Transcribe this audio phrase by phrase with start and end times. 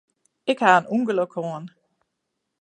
[0.51, 1.65] Ik ha in ûngelok hân.